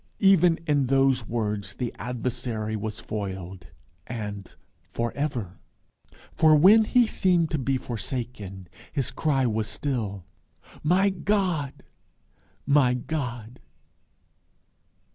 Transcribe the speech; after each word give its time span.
Even 0.19 0.57
in 0.65 0.87
those 0.87 1.27
words 1.27 1.75
the 1.75 1.93
adversary 1.99 2.75
was 2.75 2.99
foiled 2.99 3.67
and 4.07 4.55
for 4.81 5.11
ever. 5.11 5.59
For 6.33 6.55
when 6.55 6.85
he 6.85 7.05
seemed 7.05 7.51
to 7.51 7.59
be 7.59 7.77
forsaken, 7.77 8.67
his 8.91 9.11
cry 9.11 9.45
was 9.45 9.67
still, 9.67 10.25
"_My 10.83 11.23
God! 11.23 11.83
my 12.65 12.95
God! 12.95 13.59